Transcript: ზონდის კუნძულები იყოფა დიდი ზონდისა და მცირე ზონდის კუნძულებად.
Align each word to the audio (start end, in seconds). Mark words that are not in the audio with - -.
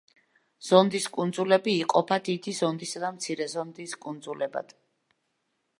ზონდის 0.67 1.03
კუნძულები 1.17 1.75
იყოფა 1.83 2.17
დიდი 2.31 2.55
ზონდისა 2.61 3.03
და 3.05 3.13
მცირე 3.19 3.49
ზონდის 3.55 3.95
კუნძულებად. 4.07 4.75